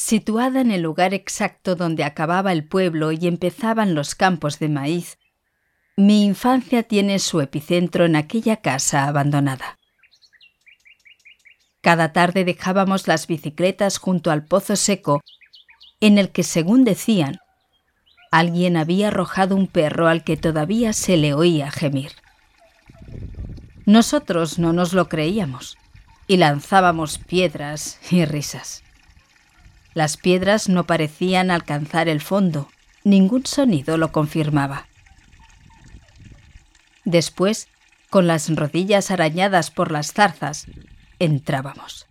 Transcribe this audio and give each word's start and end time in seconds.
Situada 0.00 0.62
en 0.62 0.70
el 0.70 0.80
lugar 0.80 1.12
exacto 1.12 1.76
donde 1.76 2.04
acababa 2.04 2.52
el 2.52 2.66
pueblo 2.66 3.12
y 3.12 3.26
empezaban 3.26 3.94
los 3.94 4.14
campos 4.14 4.58
de 4.58 4.70
maíz, 4.70 5.18
mi 5.94 6.24
infancia 6.24 6.82
tiene 6.82 7.18
su 7.18 7.42
epicentro 7.42 8.06
en 8.06 8.16
aquella 8.16 8.56
casa 8.56 9.06
abandonada. 9.06 9.78
Cada 11.82 12.14
tarde 12.14 12.46
dejábamos 12.46 13.08
las 13.08 13.26
bicicletas 13.26 13.98
junto 13.98 14.30
al 14.30 14.46
pozo 14.46 14.74
seco, 14.74 15.20
en 16.00 16.16
el 16.16 16.30
que, 16.30 16.44
según 16.44 16.84
decían, 16.84 17.38
alguien 18.30 18.78
había 18.78 19.08
arrojado 19.08 19.54
un 19.54 19.66
perro 19.66 20.08
al 20.08 20.24
que 20.24 20.38
todavía 20.38 20.94
se 20.94 21.18
le 21.18 21.34
oía 21.34 21.70
gemir. 21.70 22.12
Nosotros 23.84 24.58
no 24.58 24.72
nos 24.72 24.94
lo 24.94 25.10
creíamos 25.10 25.76
y 26.26 26.38
lanzábamos 26.38 27.18
piedras 27.18 28.00
y 28.10 28.24
risas. 28.24 28.82
Las 29.94 30.16
piedras 30.16 30.68
no 30.68 30.86
parecían 30.86 31.50
alcanzar 31.50 32.08
el 32.08 32.20
fondo, 32.20 32.68
ningún 33.04 33.46
sonido 33.46 33.96
lo 33.96 34.12
confirmaba. 34.12 34.86
Después, 37.04 37.68
con 38.08 38.26
las 38.26 38.54
rodillas 38.54 39.10
arañadas 39.10 39.70
por 39.70 39.90
las 39.90 40.12
zarzas, 40.12 40.66
entrábamos. 41.18 42.06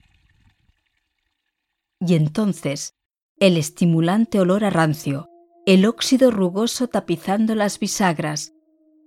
Y 2.00 2.16
entonces, 2.16 2.96
el 3.40 3.58
estimulante 3.58 4.40
olor 4.40 4.66
a 4.66 4.70
rancio, 4.70 5.30
el 5.66 5.86
óxido 5.86 6.32
rugoso 6.32 6.88
tapizando 6.88 7.56
las 7.56 7.80
bisagras, 7.80 8.54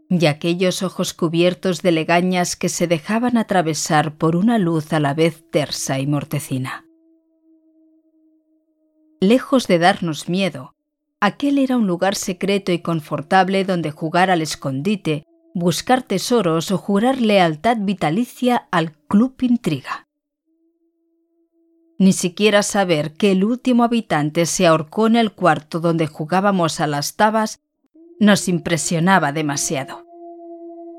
y 0.09 0.27
aquellos 0.27 0.83
ojos 0.83 1.15
cubiertos 1.15 1.81
de 1.81 1.93
legañas 1.93 2.55
que 2.57 2.69
se 2.69 2.87
dejaban 2.87 3.39
atravesar 3.39 4.17
por 4.17 4.37
una 4.37 4.59
luz 4.59 4.93
a 4.93 5.01
la 5.01 5.15
vez 5.15 5.43
tersa 5.51 5.99
y 5.99 6.07
mortecina. 6.07 6.85
Lejos 9.23 9.69
de 9.69 9.79
darnos 9.79 10.29
miedo, 10.29 10.75
aquel 11.21 11.59
era 11.59 11.77
un 11.77 11.87
lugar 11.87 12.17
secreto 12.17 12.73
y 12.73 12.81
confortable 12.81 13.65
donde 13.65 13.93
jugar 13.93 14.33
al 14.33 14.43
escondite 14.43 15.23
buscar 15.55 16.03
tesoros 16.03 16.73
o 16.73 16.77
jurar 16.77 17.21
lealtad 17.21 17.77
vitalicia 17.79 18.67
al 18.73 18.97
Club 19.07 19.37
Intriga. 19.43 20.09
Ni 22.01 22.13
siquiera 22.13 22.65
saber 22.65 23.13
que 23.13 23.31
el 23.31 23.45
último 23.45 23.85
habitante 23.85 24.45
se 24.45 24.67
ahorcó 24.67 25.07
en 25.07 25.15
el 25.15 25.31
cuarto 25.31 25.79
donde 25.79 26.09
jugábamos 26.09 26.81
a 26.81 26.89
las 26.89 27.15
tabas 27.15 27.61
nos 28.19 28.49
impresionaba 28.49 29.31
demasiado. 29.31 30.05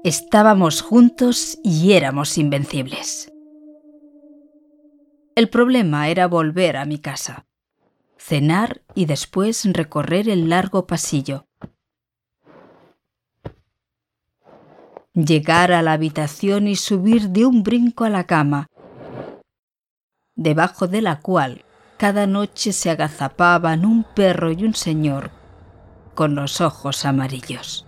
Estábamos 0.05 0.81
juntos 0.81 1.59
y 1.61 1.91
éramos 1.91 2.37
invencibles. 2.37 3.33
El 5.35 5.49
problema 5.49 6.07
era 6.07 6.25
volver 6.27 6.77
a 6.77 6.85
mi 6.85 6.99
casa, 6.99 7.47
cenar 8.25 8.81
y 8.95 9.05
después 9.05 9.65
recorrer 9.65 10.29
el 10.29 10.47
largo 10.47 10.87
pasillo, 10.87 11.45
llegar 15.13 15.73
a 15.73 15.81
la 15.81 15.91
habitación 15.91 16.69
y 16.69 16.77
subir 16.77 17.29
de 17.31 17.45
un 17.45 17.63
brinco 17.63 18.05
a 18.05 18.09
la 18.09 18.23
cama, 18.23 18.67
debajo 20.35 20.87
de 20.87 21.01
la 21.01 21.19
cual 21.19 21.65
cada 21.97 22.25
noche 22.25 22.71
se 22.71 22.89
agazapaban 22.89 23.85
un 23.85 24.05
perro 24.05 24.53
y 24.53 24.63
un 24.63 24.73
señor 24.73 25.31
con 26.15 26.33
los 26.33 26.61
ojos 26.61 27.03
amarillos. 27.03 27.85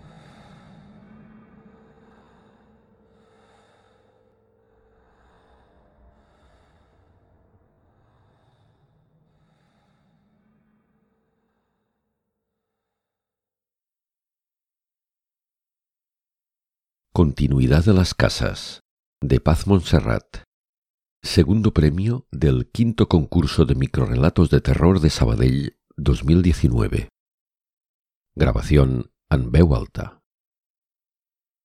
Continuidad 17.16 17.86
de 17.86 17.94
las 17.94 18.14
casas, 18.14 18.82
de 19.22 19.40
Paz 19.40 19.68
Montserrat. 19.68 20.44
Segundo 21.24 21.74
premio 21.74 22.28
del 22.30 22.70
quinto 22.70 23.08
concurso 23.08 23.64
de 23.64 23.74
microrelatos 23.74 24.50
de 24.50 24.60
terror 24.60 25.00
de 25.00 25.10
Sabadell 25.10 25.78
2019. 25.96 27.08
Grabación 28.36 29.14
en 29.30 29.50
veu 29.50 29.74
alta. 29.74 30.15